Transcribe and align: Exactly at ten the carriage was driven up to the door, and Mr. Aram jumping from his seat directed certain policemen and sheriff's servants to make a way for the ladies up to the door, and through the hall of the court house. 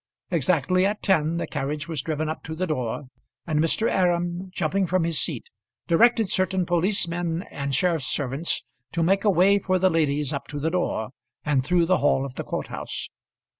Exactly 0.31 0.83
at 0.83 1.03
ten 1.03 1.37
the 1.37 1.45
carriage 1.45 1.87
was 1.87 2.01
driven 2.01 2.27
up 2.27 2.41
to 2.45 2.55
the 2.55 2.65
door, 2.65 3.03
and 3.45 3.59
Mr. 3.59 3.87
Aram 3.87 4.49
jumping 4.51 4.87
from 4.87 5.03
his 5.03 5.21
seat 5.21 5.51
directed 5.85 6.27
certain 6.27 6.65
policemen 6.65 7.43
and 7.51 7.75
sheriff's 7.75 8.07
servants 8.11 8.63
to 8.93 9.03
make 9.03 9.23
a 9.25 9.29
way 9.29 9.59
for 9.59 9.77
the 9.77 9.91
ladies 9.91 10.33
up 10.33 10.47
to 10.47 10.59
the 10.59 10.71
door, 10.71 11.09
and 11.45 11.63
through 11.63 11.85
the 11.85 11.99
hall 11.99 12.25
of 12.25 12.33
the 12.33 12.43
court 12.43 12.69
house. 12.69 13.09